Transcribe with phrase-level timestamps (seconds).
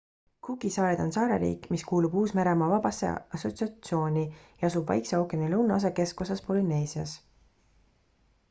[0.45, 4.23] cooki saared on saareriik mis kuulub uus-meremaa vabasse assotsiatsiooni
[4.63, 7.15] ja asub vaikse ookeani lõunaosa keskosas polüneesias